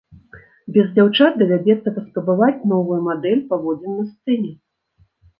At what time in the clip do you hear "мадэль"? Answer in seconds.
3.09-3.43